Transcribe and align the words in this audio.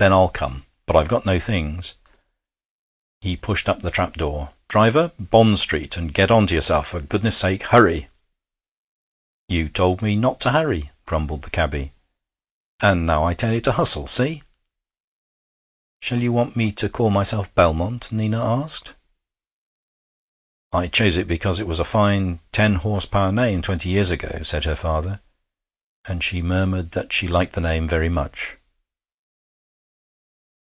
'Then 0.00 0.14
I'll 0.14 0.30
come. 0.30 0.64
But 0.86 0.96
I've 0.96 1.08
got 1.10 1.26
no 1.26 1.38
things.' 1.38 1.92
He 3.20 3.36
pushed 3.36 3.68
up 3.68 3.82
the 3.82 3.90
trap 3.90 4.14
door. 4.14 4.54
'Driver, 4.68 5.12
Bond 5.20 5.58
Street. 5.58 5.94
And 5.98 6.14
get 6.14 6.30
on 6.30 6.46
to 6.46 6.54
yourself, 6.54 6.86
for 6.88 7.02
goodness' 7.02 7.36
sake! 7.36 7.64
Hurry!' 7.66 8.08
'You 9.50 9.68
told 9.68 10.00
me 10.00 10.16
not 10.16 10.40
to 10.40 10.52
hurry,' 10.52 10.90
grumbled 11.04 11.42
the 11.42 11.50
cabby. 11.50 11.92
'And 12.80 13.06
now 13.06 13.24
I 13.24 13.34
tell 13.34 13.52
you 13.52 13.60
to 13.60 13.72
hustle. 13.72 14.06
See?' 14.06 14.42
'Shall 16.00 16.22
you 16.22 16.32
want 16.32 16.56
me 16.56 16.72
to 16.72 16.88
call 16.88 17.10
myself 17.10 17.54
Belmont?' 17.54 18.10
Nina 18.10 18.42
asked. 18.42 18.94
'I 20.72 20.86
chose 20.86 21.18
it 21.18 21.28
because 21.28 21.60
it 21.60 21.66
was 21.66 21.78
a 21.78 21.84
fine 21.84 22.40
ten 22.52 22.76
horse 22.76 23.04
power 23.04 23.30
name 23.32 23.60
twenty 23.60 23.90
years 23.90 24.10
ago,' 24.10 24.40
said 24.44 24.64
her 24.64 24.76
father; 24.76 25.20
and 26.06 26.24
she 26.24 26.40
murmured 26.40 26.92
that 26.92 27.12
she 27.12 27.28
liked 27.28 27.52
the 27.52 27.60
name 27.60 27.86
very 27.86 28.08
much. 28.08 28.56